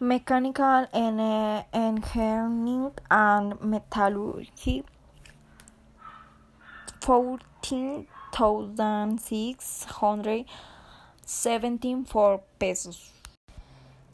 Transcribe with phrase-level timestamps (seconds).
[0.00, 4.84] Mechanical and engineering and metallurgy,
[7.00, 8.06] fourteen
[11.26, 13.10] thousand six hundred 74 pesos.